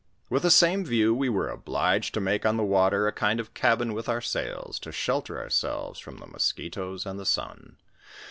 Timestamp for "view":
0.83-1.13